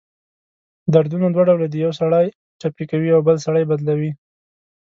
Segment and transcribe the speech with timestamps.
[0.93, 2.27] دردونه دوه ډؤله دی: یؤ سړی
[2.59, 4.11] ټپي کوي اؤ بل سړی بدلؤي.